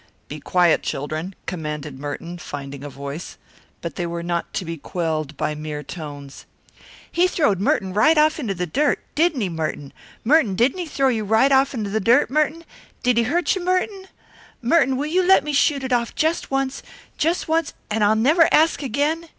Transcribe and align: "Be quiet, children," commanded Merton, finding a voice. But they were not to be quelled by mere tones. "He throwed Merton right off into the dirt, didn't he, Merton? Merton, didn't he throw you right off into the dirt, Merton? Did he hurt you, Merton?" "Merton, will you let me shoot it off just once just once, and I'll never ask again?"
"Be 0.27 0.39
quiet, 0.39 0.81
children," 0.81 1.35
commanded 1.45 1.99
Merton, 1.99 2.39
finding 2.39 2.83
a 2.83 2.89
voice. 2.89 3.37
But 3.81 3.97
they 3.97 4.07
were 4.07 4.23
not 4.23 4.51
to 4.55 4.65
be 4.65 4.75
quelled 4.75 5.37
by 5.37 5.53
mere 5.53 5.83
tones. 5.83 6.47
"He 7.11 7.27
throwed 7.27 7.59
Merton 7.59 7.93
right 7.93 8.17
off 8.17 8.39
into 8.39 8.55
the 8.55 8.65
dirt, 8.65 8.97
didn't 9.13 9.41
he, 9.41 9.47
Merton? 9.49 9.93
Merton, 10.23 10.55
didn't 10.55 10.79
he 10.79 10.87
throw 10.87 11.09
you 11.09 11.23
right 11.23 11.51
off 11.51 11.75
into 11.75 11.91
the 11.91 11.99
dirt, 11.99 12.31
Merton? 12.31 12.63
Did 13.03 13.17
he 13.17 13.23
hurt 13.25 13.53
you, 13.53 13.63
Merton?" 13.63 14.07
"Merton, 14.59 14.97
will 14.97 15.05
you 15.05 15.21
let 15.21 15.43
me 15.43 15.53
shoot 15.53 15.83
it 15.83 15.93
off 15.93 16.15
just 16.15 16.49
once 16.49 16.81
just 17.19 17.47
once, 17.47 17.73
and 17.91 18.03
I'll 18.03 18.15
never 18.15 18.51
ask 18.51 18.81
again?" 18.81 19.29